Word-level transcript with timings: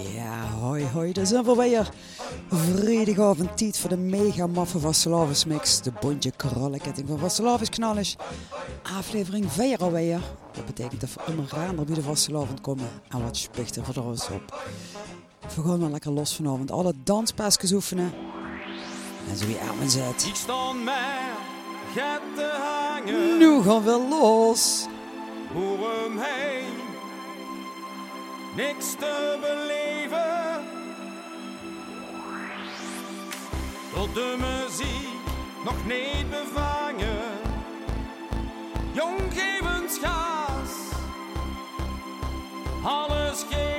Ja, 0.00 0.46
hoi 0.60 0.84
hoi, 0.84 1.12
daar 1.12 1.26
zijn 1.26 1.44
we 1.44 1.54
weer. 1.54 1.88
Vrijdagavond 2.48 3.56
tijd 3.56 3.78
voor 3.78 3.90
de 3.90 3.96
mega 3.96 4.46
maffe 4.46 4.78
Vastelavus 4.78 5.44
mix. 5.44 5.82
De 5.82 5.92
bontje 6.00 6.32
krallenketting 6.36 7.08
van 7.08 7.18
Vastelavus 7.18 7.68
knallers. 7.68 8.16
Aflevering 8.82 9.52
4 9.52 9.78
alweer. 9.78 10.20
Dat 10.52 10.66
betekent 10.66 11.00
dat 11.00 11.10
we 11.12 11.20
onder 11.26 11.44
raar 11.48 11.74
bij 11.74 11.94
de 11.94 12.02
Vastelavond 12.02 12.60
komen. 12.60 12.88
En 13.08 13.22
wat 13.22 13.36
spichter 13.36 13.84
voor 13.84 14.04
ons 14.04 14.28
op. 14.28 14.62
We 15.54 15.62
gaan 15.62 15.80
wel 15.80 15.90
lekker 15.90 16.12
los 16.12 16.34
vanavond. 16.34 16.70
Alle 16.70 16.94
danspasjes 17.04 17.72
oefenen. 17.72 18.12
En 19.30 19.36
zo 19.36 19.46
wie 19.46 19.58
armen 19.58 19.90
zet. 19.90 20.26
Ik 20.26 20.46
maar 20.84 21.30
te 22.34 22.50
hangen. 22.60 23.38
Nu 23.38 23.62
gaan 23.62 23.84
we 23.84 24.06
los. 24.10 24.86
Hoe 25.52 25.78
hem 25.78 26.18
heen. 26.18 26.51
Niks 28.54 28.94
te 28.94 29.38
beleven. 29.40 30.64
Tot 33.94 34.14
de 34.14 34.36
muziek 34.38 35.08
nog 35.64 35.86
niet 35.86 36.30
bevangen. 36.30 37.40
Jong 38.92 39.20
geven 39.32 39.88
gas. 40.00 40.90
Alles 42.82 43.44
geven. 43.50 43.71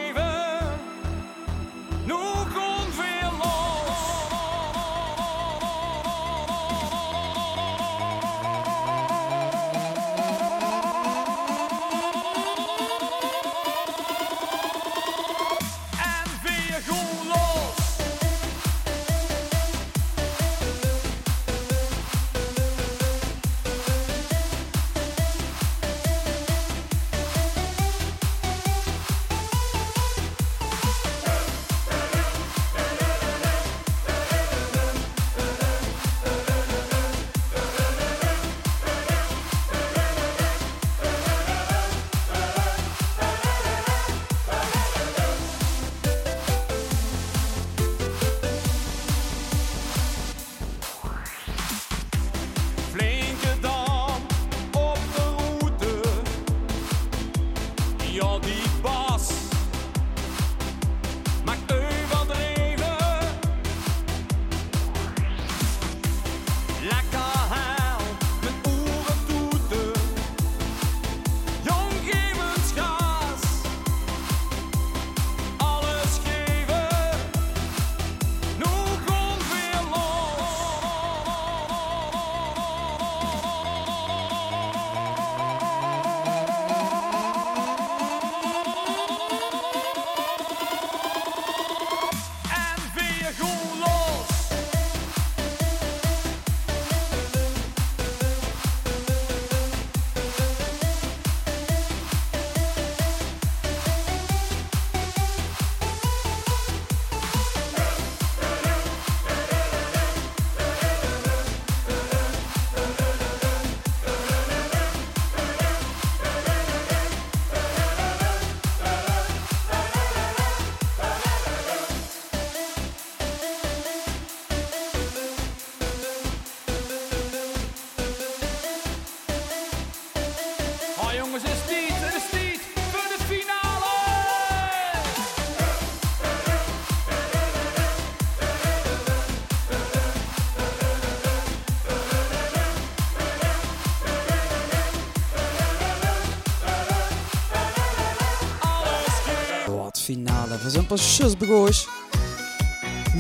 Zijn 151.04 151.38
begonnen. 151.38 151.74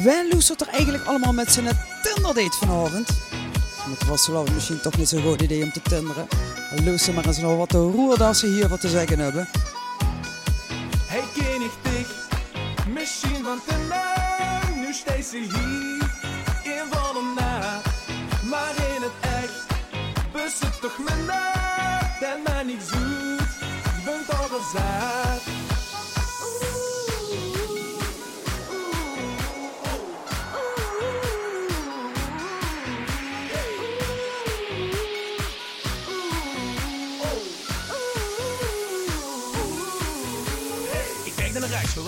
Wij 0.04 0.30
loestert 0.32 0.62
er 0.62 0.68
eigenlijk 0.68 1.06
allemaal 1.06 1.34
met 1.34 1.52
z'n 1.52 1.70
Tinder 2.02 2.34
date 2.34 2.58
vanavond. 2.60 3.08
Met 3.90 4.04
Vastelavond 4.06 4.54
misschien 4.54 4.82
toch 4.82 4.98
niet 4.98 5.10
zo'n 5.10 5.22
goed 5.22 5.42
idee 5.42 5.64
om 5.64 5.72
te 5.72 5.82
tinderen. 5.82 6.28
Loester 6.84 7.14
maar 7.14 7.26
eens 7.26 7.38
nog 7.38 7.58
wat 7.58 7.70
de 7.70 7.78
roer 7.78 8.18
dat 8.18 8.38
ze 8.38 8.48
hier 8.48 8.68
wat 8.68 8.82
te 8.82 8.90
zeggen 8.90 9.20
hebben. 9.20 9.50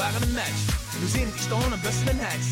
Waren 0.06 0.28
een 0.28 0.34
match. 0.34 0.62
Nu 1.00 1.08
zin 1.08 1.28
ik 1.34 1.40
staan 1.48 1.74
en 1.74 1.82
best 1.82 2.02
een 2.12 2.20
heks. 2.28 2.48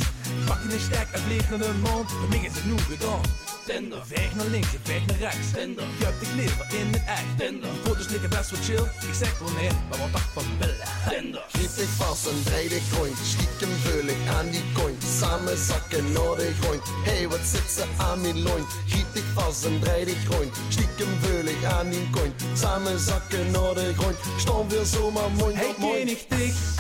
Pak 0.48 0.60
je 0.64 0.74
een 0.74 0.86
stek 0.90 1.08
en 1.12 1.22
vlieg 1.26 1.50
naar 1.50 1.60
de 1.60 1.74
mond, 1.86 2.12
voor 2.12 2.30
mij 2.30 2.44
is 2.50 2.56
het 2.60 2.66
nu 2.72 2.78
gedaan. 2.92 3.26
Tender, 3.66 4.02
veeg 4.12 4.32
naar 4.36 4.50
links, 4.56 4.74
ik 4.78 4.84
veeg 4.84 5.06
naar 5.06 5.22
rechts. 5.28 5.48
Tender, 5.54 5.86
je 6.00 6.06
hebt 6.06 6.20
de 6.24 6.28
kleren 6.34 6.68
in 6.80 6.88
het 6.96 7.06
echt. 7.18 7.32
Tender, 7.38 7.70
die 7.74 7.82
foto's 7.86 8.08
liggen 8.14 8.30
best 8.30 8.50
wel 8.52 8.62
chill. 8.68 8.86
Ik 9.10 9.16
zeg 9.22 9.40
wel 9.40 9.54
nee, 9.60 9.72
maar 9.90 10.00
wat 10.04 10.12
dacht 10.18 10.32
van 10.38 10.48
billen. 10.60 10.90
Tender, 11.10 11.46
Giet 11.56 11.76
ik 11.86 11.92
vast 12.02 12.26
en 12.32 12.40
draai 12.46 12.68
de 12.74 12.82
groen. 12.92 13.14
Stiekem 13.32 13.74
vul 13.84 14.08
ik 14.16 14.24
aan 14.38 14.50
die 14.56 14.66
coin. 14.78 14.98
Samen 15.20 15.58
zakken 15.70 16.06
naar 16.16 16.36
de 16.42 16.50
groen. 16.60 16.80
Hey, 17.08 17.28
wat 17.32 17.46
zit 17.54 17.70
ze 17.76 17.86
aan 17.98 18.22
mijn 18.22 18.40
loin? 18.48 18.66
Giet 18.92 19.14
ik 19.22 19.28
vast 19.38 19.66
en 19.66 19.80
draai 19.84 20.06
de 20.06 20.16
groen. 20.28 20.50
Stiekem 20.76 21.12
vul 21.22 21.46
ik 21.56 21.64
aan 21.76 21.90
die 21.90 22.10
coin. 22.16 22.34
Samen 22.64 23.00
zakken 23.00 23.52
naar 23.52 23.74
de 23.80 23.94
groen. 23.98 24.16
Staan 24.44 24.70
weer 24.70 24.86
zomaar 24.86 25.32
mooi 25.32 25.54
hey 25.56 25.70
op? 25.70 26.73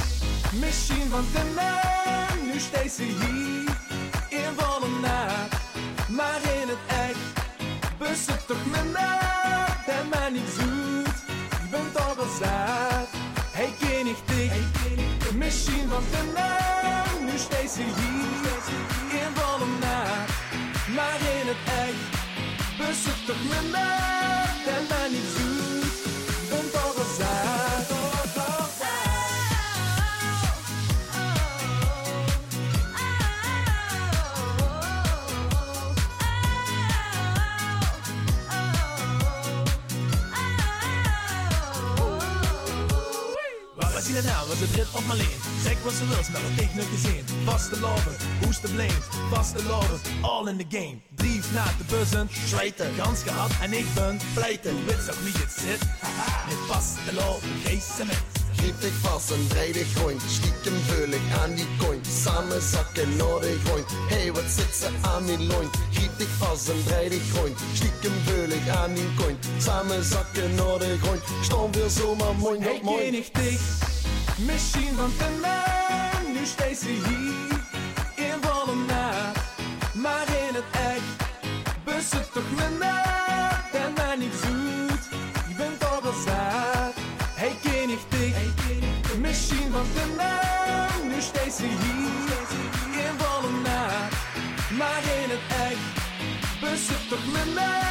Misschien 0.60 1.10
van 1.10 1.26
de 1.34 1.54
naam, 1.56 2.48
nu 2.52 2.60
steeds 2.60 2.96
ze 2.96 3.04
hier 3.04 3.78
in 4.30 4.54
volle 4.58 5.00
nacht. 5.02 5.62
Maar 6.08 6.42
in 6.62 6.68
het 6.68 6.84
echt, 6.88 7.18
het 8.26 8.48
toch 8.48 8.66
mijn 8.72 8.92
nacht 8.92 9.88
en 9.88 10.10
mij 10.10 10.30
niet 10.30 10.50
zoet. 10.58 11.16
Je 11.62 11.68
bent 11.72 12.02
al 12.06 12.16
gezegd, 12.16 13.12
hey 13.52 13.74
ken 13.80 14.08
ik 14.08 14.18
dich? 14.26 15.36
Misschien 15.36 15.90
van 15.90 16.04
de 16.12 16.32
naam, 16.34 17.26
nu 17.26 17.38
steeds 17.38 17.74
ze 17.74 17.82
hier 17.82 19.22
in 19.22 19.32
volle 19.36 19.70
nacht. 19.80 20.34
Maar 20.96 21.20
in 21.40 21.48
het 21.48 21.64
echt, 21.66 22.04
het 23.06 23.26
toch 23.26 23.44
mijn 23.50 23.70
nacht 23.72 24.66
en 24.78 24.86
mij 24.90 25.10
niet 25.10 25.30
zoet. 25.38 25.53
Het 44.84 44.94
rit 44.94 45.02
op 45.02 45.08
Marleen. 45.08 45.40
Zeg 45.64 45.84
wat 45.84 45.94
ze 45.94 46.08
wil, 46.08 46.24
maar 46.32 46.42
dat 46.42 46.64
ik 46.66 46.74
nog 46.76 46.90
gezien. 46.90 47.24
Vaste 47.46 47.80
loven, 47.80 48.16
hoesten 48.44 48.72
blamed. 48.72 49.08
Vaste 49.32 49.64
loven, 49.64 50.00
all 50.22 50.48
in 50.48 50.58
the 50.58 50.78
game. 50.78 50.98
Brief 51.16 51.54
naar 51.54 51.74
de 51.78 51.84
buzzen, 51.84 52.30
Zweten. 52.48 52.96
kans 52.98 53.24
gehad 53.24 53.52
en 53.62 53.74
ik 53.74 53.86
ben 53.94 54.20
Pleiten. 54.34 54.86
Weet 54.86 55.06
toch 55.06 55.20
wie 55.24 55.34
het 55.34 55.54
zit? 55.66 55.82
Haha, 56.02 56.46
Met 56.48 56.62
vaste 56.68 57.14
loven, 57.14 57.50
geen 57.66 57.82
cement. 57.96 58.32
Grijp 58.56 58.82
dich 58.82 58.98
vast 59.02 59.32
en 59.32 59.48
draai 59.48 59.72
dich 59.72 59.98
rond. 59.98 60.22
Stiekem 60.28 60.76
ik 61.12 61.28
aan 61.42 61.54
die 61.56 61.68
coin. 61.78 62.00
Samen 62.24 62.62
zakken 62.62 63.10
naar 63.16 63.40
de 63.40 63.60
grond. 63.64 63.86
Hey, 64.10 64.32
wat 64.32 64.50
zit 64.58 64.76
ze 64.76 64.90
aan 65.02 65.26
mijn 65.26 65.48
loin? 65.48 65.70
Grijp 65.92 66.18
dich 66.18 66.34
vast 66.38 66.70
en 66.70 66.84
draai 66.86 67.10
dich 67.10 67.34
rond. 67.36 67.58
Stiekem 67.74 68.16
ik 68.60 68.68
aan 68.70 68.94
die 68.94 69.10
coin. 69.18 69.38
Samen 69.58 70.04
zakken 70.04 70.56
naar 70.56 70.80
de 70.80 70.98
grond. 71.02 71.22
Staan 71.42 71.72
weer 71.72 71.90
zomaar 71.90 72.36
mooi 72.36 72.60
Hey, 72.60 73.08
ik 73.08 73.34
dich? 73.34 73.93
Misschien 74.38 74.96
van 74.96 75.12
de 75.18 75.40
naam, 75.42 76.34
nu 76.34 76.46
steeds 76.46 76.80
ze 76.80 76.88
hier. 76.88 77.62
In 78.16 78.40
naad, 78.88 79.38
maar 79.94 80.28
in 80.28 80.56
het 80.56 80.64
echt. 80.72 81.32
Bus 81.84 82.12
het 82.12 82.34
toch 82.34 82.52
me 82.56 82.78
na, 82.80 83.02
en 83.72 83.94
mij 83.96 84.16
niet 84.16 84.34
zoet. 84.44 85.04
Je 85.48 85.56
bent 85.58 85.80
toch 85.80 86.00
wel 86.02 86.14
zaad. 86.26 86.94
Hey, 87.34 87.56
ken 87.62 87.90
ik 87.90 88.00
dich? 88.10 88.44
Misschien 89.20 89.72
van 89.72 89.86
de 89.94 90.14
naam, 90.18 91.08
nu 91.08 91.22
steeds 91.22 91.56
ze 91.56 91.66
hier. 91.66 92.48
In 93.06 93.62
naad, 93.64 94.12
maar 94.78 95.04
in 95.22 95.30
het 95.30 95.46
echt. 95.68 95.86
Bus 96.62 96.88
het 96.88 97.10
toch 97.10 97.26
me 97.34 97.54
na, 97.56 97.83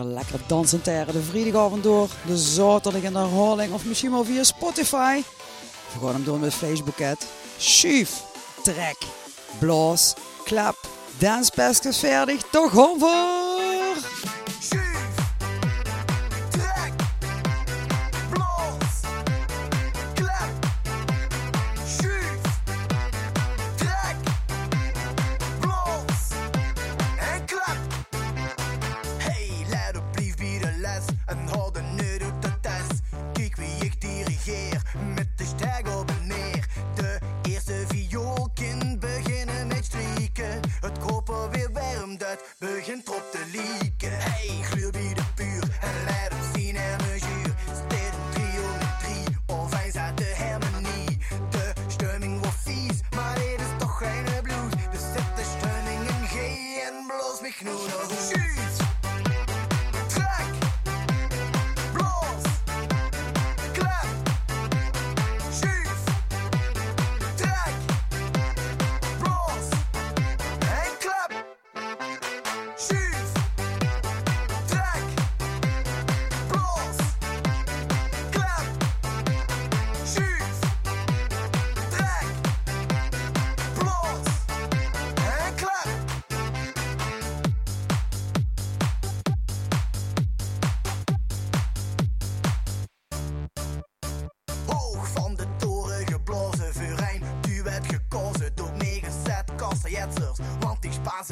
Lekker 0.00 0.40
dansend 0.46 0.84
tijden 0.84 1.14
de 1.14 1.22
vrijdagavond 1.22 1.82
door. 1.82 2.08
De 2.26 2.38
zaterdag 2.38 3.02
in 3.02 3.12
de 3.12 3.18
herhaling 3.18 3.72
of 3.72 3.84
misschien 3.84 4.10
wel 4.10 4.24
via 4.24 4.42
Spotify. 4.42 5.22
We 5.92 6.06
gaan 6.06 6.14
hem 6.14 6.24
doen 6.24 6.40
met 6.40 6.54
Facebooket. 6.54 7.26
Schuif, 7.56 8.22
trek, 8.62 8.96
blaas, 9.58 10.14
klap, 10.44 10.76
danspestjes 11.18 11.98
verdig. 11.98 12.42
Toch 12.50 12.70
gewoon 12.70 12.98
voor... 12.98 13.41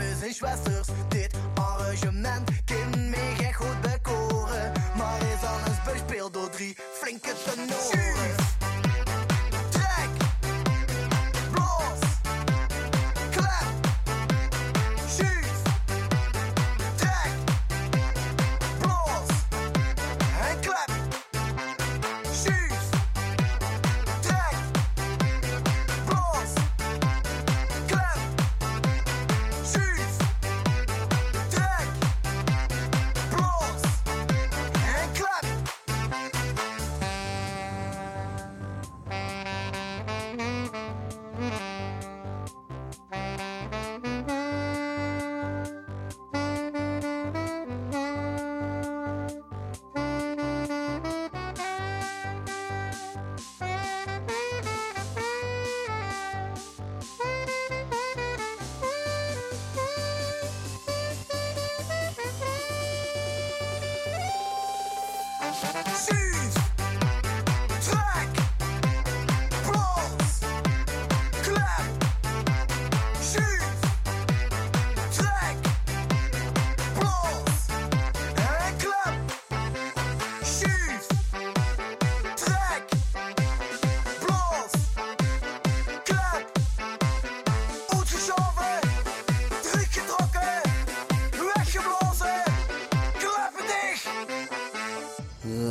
Want 0.00 0.20
die 0.23 0.32
Spaanse 0.35 0.62
zijn 0.62 0.64
schwesters 0.64 0.88
Dit 1.08 1.35
arrangement 1.55 2.59
she's 66.00 66.80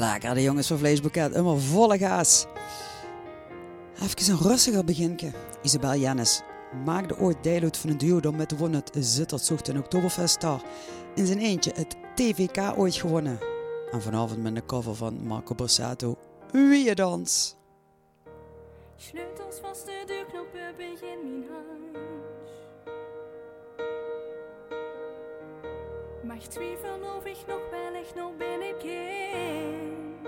lekker, 0.09 0.33
de 0.33 0.41
jongens 0.41 0.67
van 0.67 0.77
Vleesboeket. 0.77 1.31
Helemaal 1.31 1.57
volle 1.57 1.97
gaas. 1.97 2.45
Even 4.01 4.33
een 4.33 4.39
rustiger 4.39 4.83
beginken. 4.83 5.33
Isabel 5.61 5.95
Jennis 5.95 6.41
maakte 6.85 7.17
ooit 7.17 7.43
deel 7.43 7.69
van 7.71 7.89
een 7.89 7.97
duo 7.97 8.19
dan 8.19 8.35
met 8.35 8.57
wonnet 8.57 8.93
het 8.93 9.05
Zittertzocht 9.05 9.67
in 9.67 9.77
Oktoberfest 9.77 10.33
Star. 10.33 10.61
In 11.15 11.25
zijn 11.25 11.39
eentje 11.39 11.71
het 11.75 11.95
TVK 12.15 12.73
ooit 12.77 12.95
gewonnen. 12.95 13.39
En 13.91 14.01
vanavond 14.01 14.41
met 14.41 14.55
de 14.55 14.65
cover 14.65 14.95
van 14.95 15.23
Marco 15.23 15.55
Borsato. 15.55 16.17
Wie 16.51 16.85
je 16.85 16.95
dans. 16.95 17.55
Sleutels 18.95 19.59
vast 19.61 19.85
de 19.85 20.03
deurknoppen 20.05 20.75
begin 20.77 21.19
mijn 21.23 21.47
hand. 21.51 22.08
Maar 26.29 26.47
twijfel 26.47 26.99
of 27.17 27.25
ik 27.25 27.37
nog 27.47 27.69
wel 27.71 27.93
echt 27.93 28.15
nog 28.15 28.37
ben 28.37 28.61
ik 28.61 28.77
kind. 28.77 30.27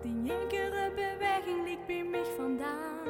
Die 0.00 0.32
enkele 0.32 0.92
beweging 0.94 1.66
liep 1.66 1.86
bij 1.86 2.04
mij 2.04 2.24
vandaan. 2.36 3.08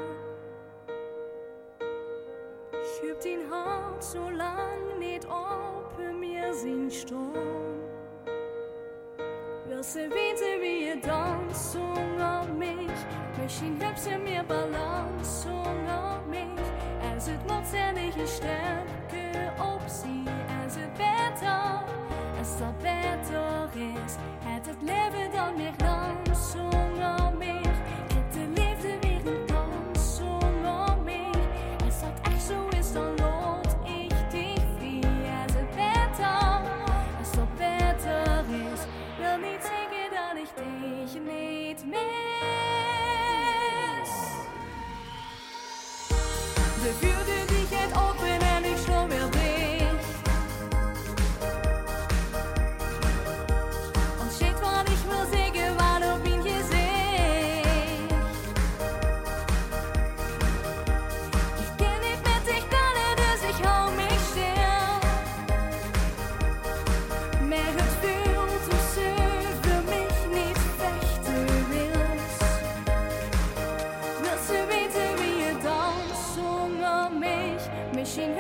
Schub 2.83 3.21
die 3.23 3.39
Hart 3.51 4.05
so 4.05 4.33
lang 4.33 4.99
nicht 4.99 5.27
op 5.27 5.99
mir 6.19 6.55
sin 6.55 6.91
Sturm. 6.91 7.83
Wil 9.67 9.83
ze 9.83 10.09
weten 10.09 10.61
wie 10.61 10.85
je 10.85 10.99
dans 11.01 11.71
zonder 11.71 12.55
mich? 12.57 13.05
Misschien 13.43 13.83
heb 13.83 13.97
ze 13.97 14.19
meer 14.19 14.47
balans 14.47 15.43
zonder 15.43 16.21
mich. 16.29 16.69
Er 17.13 17.21
zit 17.21 17.45
nog 17.47 17.67
sternig 17.67 18.17
in 18.17 18.27
Stern. 18.27 18.94
optie 19.59 20.23
en 20.63 20.71
ze 20.71 20.87
beter. 20.97 21.83
als 22.39 22.59
dat 22.59 22.79
beter 22.79 23.81
is 23.81 24.15
het 24.45 24.67
het 24.67 24.83
leven 24.83 25.33
dan 25.33 25.57
meer 25.57 25.77
dan 25.77 26.35
soms. 26.35 26.94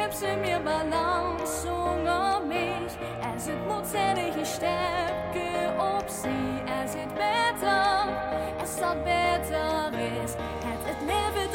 knipse 0.04 0.36
mir 0.36 0.60
balans 0.60 1.64
um 1.64 2.48
mich. 2.48 2.92
Jeg 3.22 3.34
sitt 3.38 3.66
motsendig 3.68 4.32
Stärke, 4.32 4.44
stepke 4.44 5.48
oppsi 5.78 6.36
Jeg 6.66 6.88
sitt 6.88 7.14
bedre 7.14 7.76
Jeg 8.58 8.68
satt 8.68 8.98
bedre 9.04 9.62
ris 9.96 10.36
Et 10.70 10.90
et 10.90 11.00
levet 11.08 11.53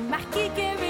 remarqué 0.00 0.50
que 0.56 0.89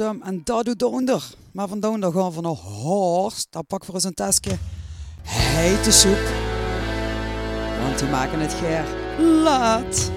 en 0.00 0.40
dat 0.44 0.64
doet 0.64 0.78
de. 0.78 1.36
Maar 1.52 1.68
van 1.68 1.80
donder 1.80 2.12
gaan 2.12 2.32
we 2.32 2.40
naar 2.40 2.52
Horst. 2.52 3.46
Dan 3.50 3.66
pakken 3.66 3.88
we 3.88 3.94
eens 3.94 4.04
een 4.04 4.14
tasje 4.14 4.56
hete 5.22 5.92
soep. 5.92 6.32
Want 7.82 7.98
die 7.98 8.08
maken 8.08 8.40
het 8.40 8.52
geer 8.52 8.84
laat. 9.42 10.10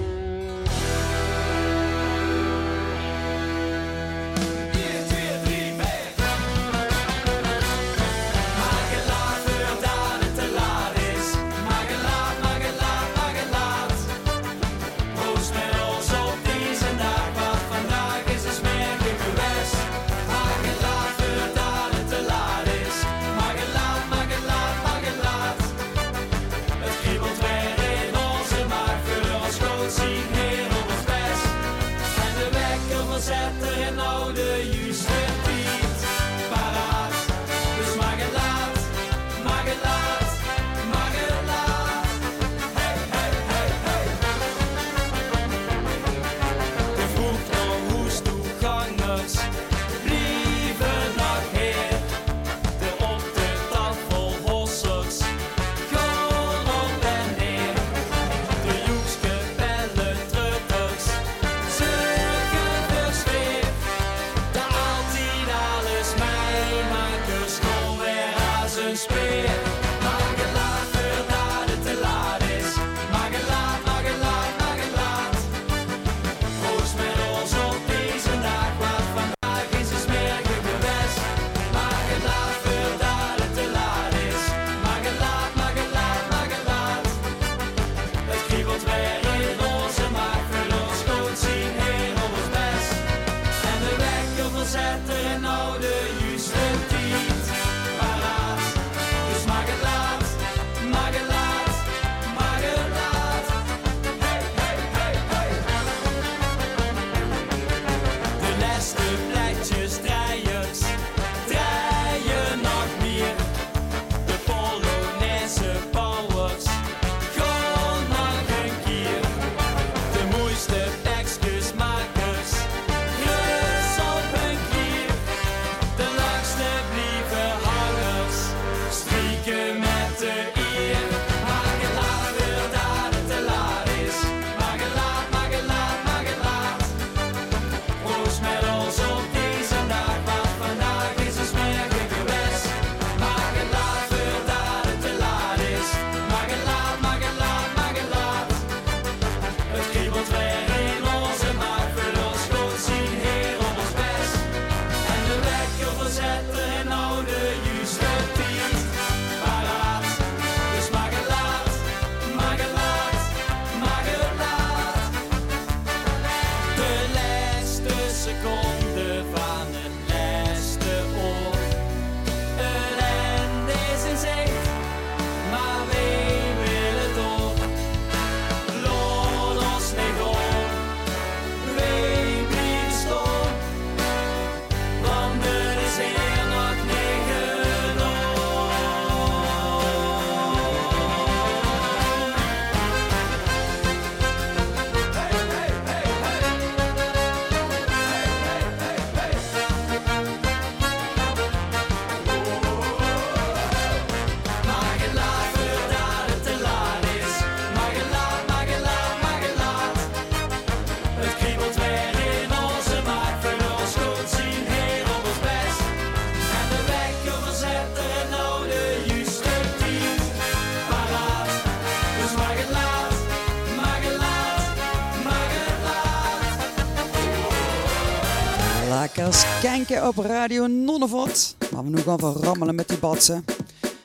Kenken 229.60 230.08
op 230.08 230.16
Radio 230.16 230.66
Nonnevot. 230.66 231.56
Maar 231.72 231.84
we 231.84 231.90
nu 231.90 231.98
gaan 231.98 232.16
we 232.16 232.32
rammelen 232.32 232.74
met 232.74 232.88
die 232.88 232.98
batsen. 232.98 233.44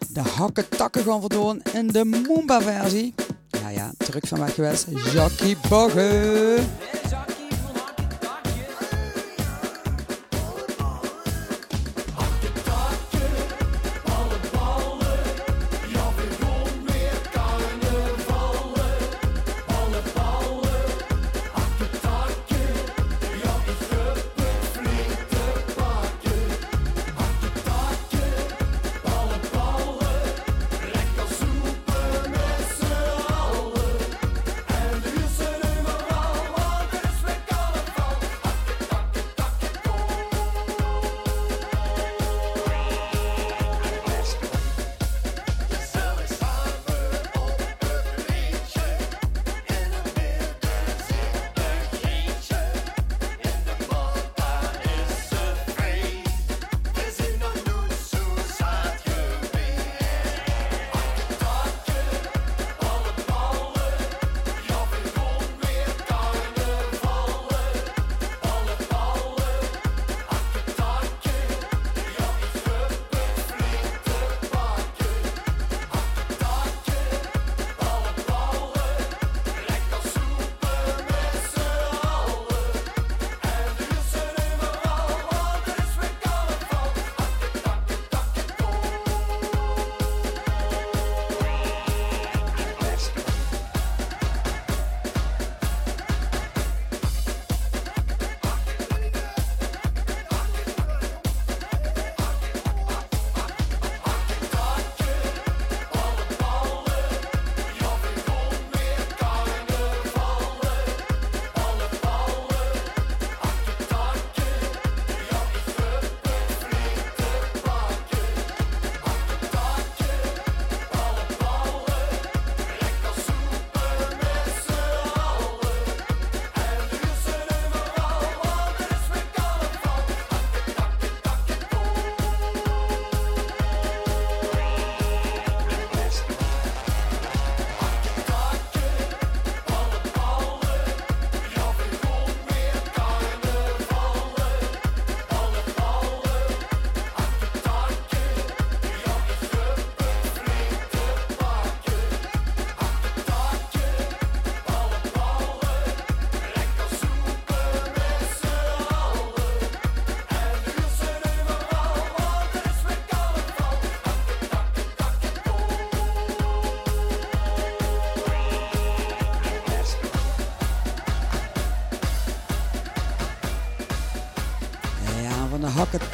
De 0.10 0.20
hakken 0.20 0.70
takken 0.70 1.04
gaan 1.04 1.22
we 1.22 1.28
doen 1.28 1.62
in 1.74 1.88
de 1.88 2.06
Moomba 2.06 2.62
versie. 2.62 3.14
Ja 3.50 3.70
ja, 3.70 3.92
terug 3.98 4.28
van 4.28 4.40
weg 4.40 4.54
geweest. 4.54 4.88
Jackie 5.14 5.58
Bagge. 5.70 6.60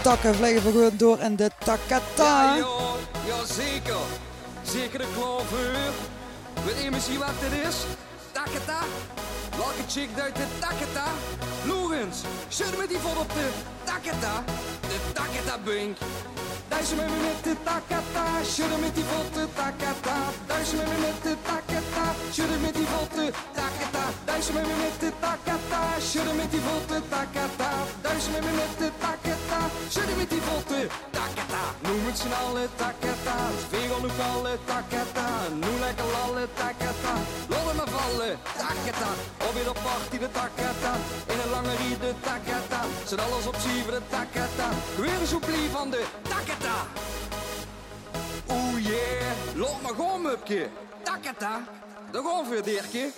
Takken 0.02 0.36
vliegen 0.36 0.64
we 0.64 0.72
gewoon 0.72 0.98
door 0.98 1.20
in 1.20 1.36
de 1.36 1.52
takata. 1.66 2.56
Ja, 2.56 2.66
ja 3.26 3.46
zeker. 3.46 4.02
Zeker 4.64 5.00
de 5.00 5.08
klaver. 5.16 5.92
Weet 6.66 6.84
je 6.84 6.92
misschien 6.92 7.20
wat 7.20 7.40
dit 7.40 7.68
is? 7.68 7.76
Takata. 8.32 8.80
Welke 9.58 9.84
chick 9.88 10.10
uit 10.20 10.36
de 10.36 10.48
takata? 10.60 11.06
Lorenz, 11.66 12.18
schud 12.48 12.78
met 12.78 12.90
die 12.90 12.98
vol 12.98 13.22
op 13.22 13.30
de 13.34 13.50
takata. 13.84 14.44
De 14.82 14.98
takata 15.14 15.58
bunk. 15.64 15.98
Duizen 16.68 16.98
met 16.98 17.06
me 17.06 17.18
met 17.22 17.44
de 17.44 17.56
takata, 17.64 18.26
schudden 18.44 18.80
met 18.80 18.96
die 18.96 19.04
volte 19.04 19.48
takata. 19.54 20.18
Duizen 20.48 20.78
met 20.78 20.88
me 20.88 20.98
met 21.00 21.24
de 21.24 21.36
takata, 21.42 22.06
schudden 22.32 22.62
met 22.62 22.74
die 22.74 22.88
volte 22.88 23.32
takata. 23.54 23.79
Duizen 24.26 24.54
met 24.54 24.68
me 24.68 24.76
met 24.76 25.00
de 25.00 25.12
takata, 25.20 25.82
schudden 26.00 26.36
met 26.36 26.52
die 26.52 26.60
volte 26.60 27.02
takata. 27.10 27.72
Duizen 28.02 28.32
met 28.32 28.44
me 28.44 28.52
met 28.52 28.74
de 28.78 28.90
takata, 29.00 29.60
schudden 29.90 30.18
met 30.18 30.30
die 30.30 30.42
volte 30.42 30.88
takata. 31.12 31.62
Noem 31.82 32.06
het 32.06 32.18
z'n 32.18 32.34
allen 32.44 32.70
takata, 32.76 33.38
veel 33.70 34.00
nog 34.02 34.20
alle 34.34 34.54
takata. 34.66 35.28
Noem 35.50 35.80
lekker 35.80 36.12
alle 36.24 36.48
takata, 36.54 37.14
lollen 37.54 37.76
me 37.76 37.86
vallen 37.98 38.34
takata. 38.64 39.10
Op 39.48 39.54
weer 39.54 39.70
op 39.70 39.80
party 39.84 40.18
de 40.24 40.32
takata, 40.32 40.94
in 41.32 41.40
een 41.44 41.50
lange 41.50 41.76
riet 41.82 42.02
de 42.02 42.14
takata. 42.28 42.82
Zet 43.06 43.20
alles 43.20 43.46
op 43.48 43.56
voor 43.56 43.92
de 43.92 44.02
takata, 44.10 44.68
weer 44.98 45.20
een 45.22 45.28
soeplie 45.28 45.70
van 45.78 45.90
de 45.90 46.04
takata. 46.34 46.76
Oeh 48.50 48.86
yeah, 48.92 49.56
loop 49.56 49.82
maar 49.82 49.96
gewoon 49.96 50.22
mupje. 50.22 50.70
Takata, 51.04 51.64
de 52.12 52.18
gewoon 52.18 52.46
voor 52.46 52.64
deertje. 52.64 53.12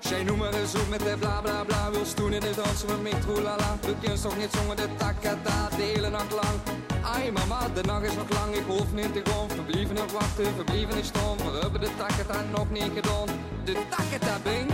Zij 0.00 0.22
noem 0.22 0.38
maar 0.38 0.54
eens 0.54 0.74
op 0.74 0.88
met 0.88 1.00
de 1.00 1.16
bla 1.18 1.40
bla 1.40 1.64
bla 1.64 1.90
Wil 1.90 2.04
stoen 2.04 2.32
in 2.32 2.40
de 2.40 2.52
dansen 2.54 2.86
met 2.86 3.02
metro 3.02 3.40
lala 3.42 3.78
De 3.80 3.94
kunst 4.02 4.22
toch 4.22 4.36
niet 4.36 4.52
zongen 4.52 4.76
de 4.76 4.88
takata 4.96 5.68
De 5.76 5.82
hele 5.82 6.10
nacht 6.10 6.32
lang 6.32 6.83
Ai 7.04 7.30
mama, 7.30 7.68
de 7.74 7.82
nacht 7.82 8.04
is 8.04 8.14
nog 8.14 8.30
lang 8.30 8.54
Ik 8.54 8.64
hoef 8.66 8.92
niet 8.92 9.12
te 9.12 9.22
gaan. 9.24 9.48
Verblieven 9.48 9.94
nog 9.94 10.12
wachten, 10.12 10.54
verblieven 10.54 10.98
is 10.98 11.06
stom. 11.06 11.36
We 11.36 11.58
hebben 11.60 11.80
de 11.80 11.90
takata 11.96 12.42
nog 12.56 12.70
niet 12.70 12.90
gedaan. 12.94 13.28
De 13.64 13.76
takata 13.90 14.38
bing 14.42 14.70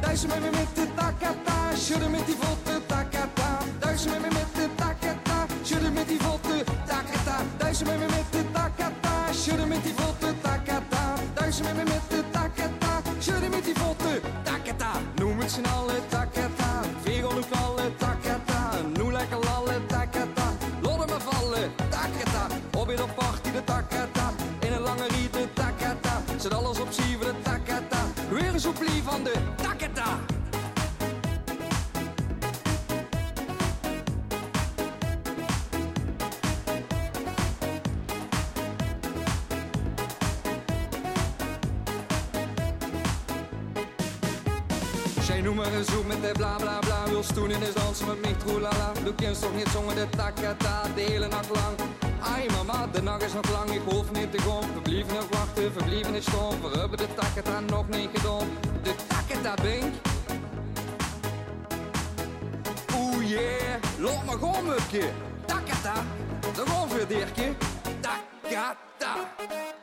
Duizen 0.00 0.28
met 0.28 0.40
me 0.40 0.50
met 0.50 0.74
de 0.74 0.86
takata 0.94 1.74
Schudden 1.74 2.10
met 2.10 2.26
die 2.26 2.36
voeten 2.40 2.86
takata 2.86 3.58
Duizen 3.78 4.10
met 4.10 4.20
me 4.20 4.28
met 4.28 4.54
de 4.54 4.68
takata 4.74 5.46
Schudden 5.62 5.92
met 5.92 6.08
die 6.08 6.20
voeten 6.20 6.64
takata 6.86 7.36
Duizen 7.56 7.86
met 7.86 7.98
me 7.98 8.06
met 8.06 8.32
de 8.32 8.44
takata 8.52 9.32
Schudden 9.32 9.68
met 9.68 9.82
die 9.82 9.94
voeten 9.96 10.40
takata 10.40 11.14
Duizen 11.34 11.64
met 11.64 11.74
me 11.74 11.99
toch 49.40 49.54
niet 49.54 49.68
zongen 49.68 49.94
de 49.94 50.06
takata 50.10 50.82
De 50.94 51.00
hele 51.00 51.28
nacht 51.28 51.48
lang. 51.48 51.76
Ai 52.34 52.48
mama, 52.50 52.86
de 52.86 53.02
nacht 53.02 53.22
is 53.22 53.32
nog 53.32 53.50
lang 53.50 53.70
Ik 53.70 53.80
hoef 53.88 54.12
niet 54.12 54.32
te 54.32 54.38
gaan 54.38 54.62
Verblieven 54.72 55.14
nog 55.14 55.28
wachten, 55.30 55.72
verblieven 55.72 56.14
is 56.14 56.24
stom. 56.24 56.60
We 56.62 56.78
hebben 56.78 56.98
de 56.98 57.14
takata 57.14 57.60
nog 57.60 57.88
niet 57.88 58.08
gedaan. 58.14 58.48
De 58.82 58.94
takata 59.06 59.62
bink 59.62 59.94
Oeh 62.96 63.28
yeah, 63.28 63.82
loop 63.98 64.24
maar 64.26 64.38
gewoon 64.38 64.64
mupje 64.66 65.10
Takata, 65.46 65.94
de 66.54 67.06
deertje 67.08 67.52
Takata 68.00 69.16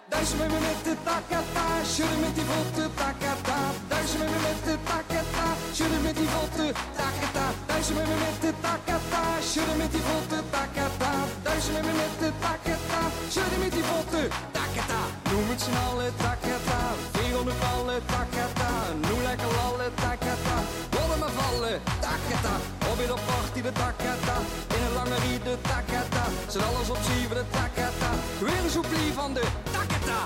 Duizen 0.10 0.38
met 0.38 0.48
me 0.48 0.60
met 0.60 0.84
de 0.84 0.96
takata, 1.04 1.84
schudden 1.84 2.20
met 2.20 2.36
die 2.36 2.44
voeten 2.44 2.94
takata. 2.94 3.58
Duizen 3.88 4.20
met 4.20 4.30
me 4.30 4.40
met 4.42 4.64
de 4.64 4.78
takata, 4.84 5.46
schudden 5.74 6.02
met 6.02 6.16
die 6.16 6.28
voeten 6.28 6.74
takata. 6.96 7.67
Duizen 7.78 7.96
met 7.96 8.08
me 8.08 8.18
met 8.26 8.42
de 8.42 8.54
takata, 8.62 9.24
schudden 9.42 9.78
met 9.78 9.92
die 9.92 10.02
voeten 10.10 10.44
takata. 10.50 11.12
Duizen 11.44 11.74
met 11.74 11.86
me 11.88 11.94
met 12.04 12.14
de 12.24 12.30
takata, 12.46 13.02
schudden 13.30 13.60
met 13.60 13.72
die 13.78 13.84
voeten 13.92 14.26
takata. 14.58 15.02
Noem 15.30 15.50
het 15.52 15.62
z'n 15.66 15.78
allen 15.88 16.14
takata, 16.26 16.80
vegel 17.14 17.44
nu 17.44 17.54
vallen 17.64 18.02
takata. 18.14 18.70
Noem 19.08 19.22
lekker 19.30 19.52
alle 19.66 19.88
takata, 20.04 20.56
rollen 20.96 21.20
me 21.24 21.30
vallen 21.40 21.78
takata. 22.06 22.54
Op 22.90 22.98
weer 22.98 23.14
op 23.18 23.22
party 23.30 23.62
de 23.68 23.72
takata, 23.84 24.36
in 24.76 24.82
een 24.86 24.94
lange 25.00 25.18
riet 25.26 25.44
de 25.50 25.56
takata. 25.72 26.24
Zet 26.52 26.64
alles 26.70 26.90
op 26.90 27.02
zeven 27.10 27.36
de 27.40 27.46
takata, 27.58 28.10
weer 28.46 28.64
een 28.64 28.74
soeplie 28.78 29.14
van 29.20 29.34
de 29.38 29.46
takata. 29.76 30.20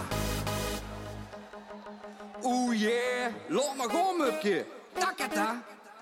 Oeh 2.44 2.80
yeah, 2.84 3.28
loop 3.48 3.74
maar 3.78 3.90
gewoon 3.90 4.18
mupje. 4.18 4.66
Takata, 4.94 5.48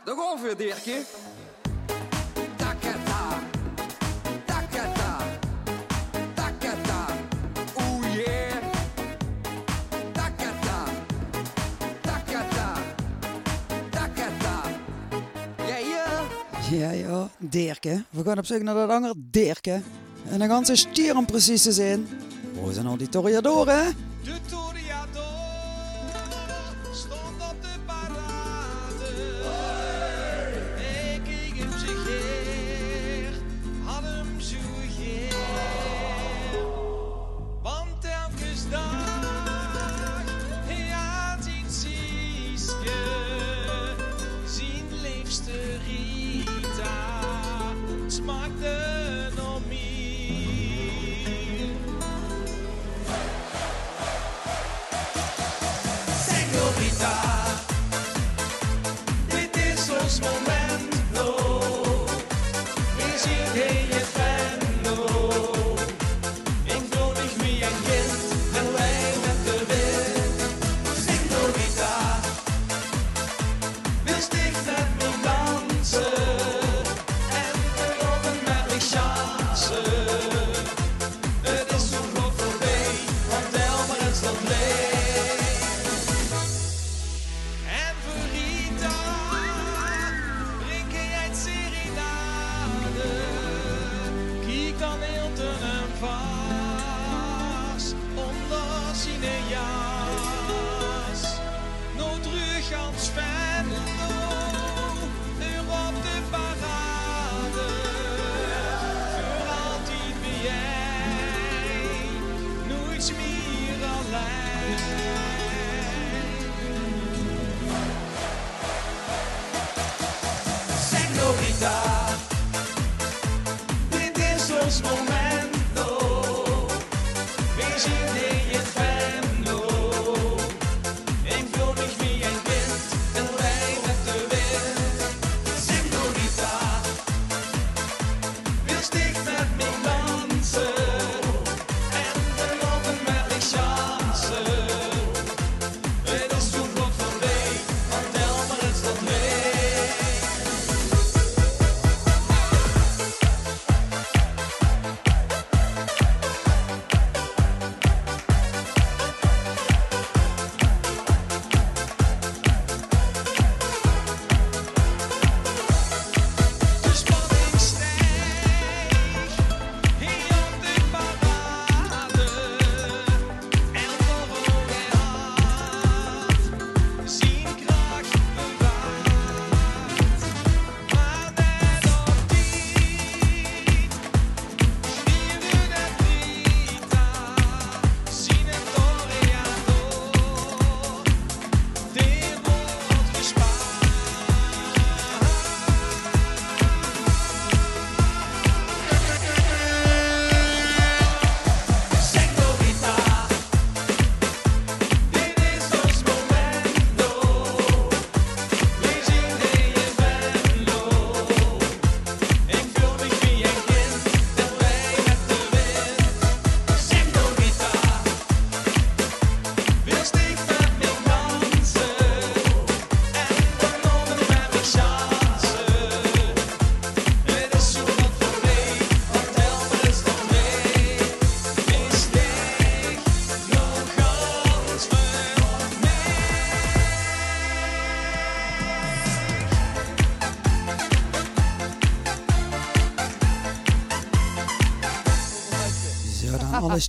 de 0.06 0.12
gewoon 0.12 0.40
voor 0.40 0.58
deertje. 0.58 1.02
Takata, 2.56 3.40
takata, 4.46 5.18
takata. 6.34 7.06
Oeh 7.82 8.16
yeah. 8.16 8.64
Takata, 10.12 10.86
takata, 12.02 12.74
takata. 13.90 14.62
Yeah. 15.68 16.24
Ja, 16.72 16.92
ja, 16.92 17.30
Dirke. 17.38 18.04
We 18.10 18.24
gaan 18.24 18.38
op 18.38 18.46
zoek 18.46 18.62
naar 18.62 18.76
dat 18.76 18.90
andere 18.90 19.14
Dirke. 19.18 19.82
En 20.30 20.40
dan 20.40 20.48
gaan 20.48 20.66
ze 20.66 20.76
stier 20.76 21.18
om 21.18 21.26
precies 21.26 21.62
te 21.62 21.72
zijn. 21.72 22.08
Waar 22.62 22.74
zijn 22.74 22.88
al 22.88 22.98
die 22.98 23.10
Toriadoren? 23.10 23.96
De 24.24 24.36
Señorita, 56.70 57.10
dit 57.24 57.39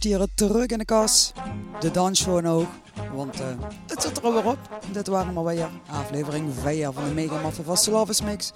stieren 0.01 0.31
terug 0.35 0.67
in 0.67 0.79
de 0.79 0.85
kas. 0.85 1.33
De 1.81 1.91
danschoon 1.91 2.47
ook. 2.47 2.69
Want 3.15 3.41
uh, 3.41 3.47
het 3.87 4.03
zit 4.03 4.17
er 4.17 4.23
alweer 4.23 4.47
op. 4.47 4.59
Dit 4.93 5.07
waren 5.07 5.33
maar 5.33 5.45
weer 5.45 5.69
aflevering 5.91 6.53
via 6.63 6.93
van 6.93 7.05
de 7.05 7.11
Mega 7.11 7.41
Maffe 7.41 7.63
van 7.63 8.07
Mix. 8.25 8.53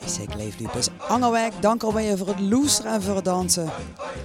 Ik 0.00 0.08
zeg 0.08 0.34
leefliepers 0.34 0.88
Angerwijk, 1.08 1.52
dank 1.60 1.82
alweer 1.82 2.18
voor 2.18 2.26
het 2.26 2.40
loesteren 2.40 2.92
en 2.92 3.02
voor 3.02 3.14
het 3.14 3.24
dansen. 3.24 3.64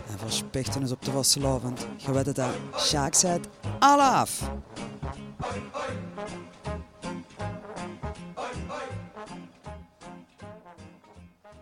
En 0.09 0.19
voor 0.19 0.31
spichten 0.31 0.91
op 0.91 1.05
de 1.05 1.11
vastelavond. 1.11 1.79
Je 1.79 2.05
Gewet 2.05 2.25
het 2.25 2.39
aan. 2.39 2.53
Sjaak 2.77 3.13
zet, 3.13 3.47
alaaf! 3.79 4.41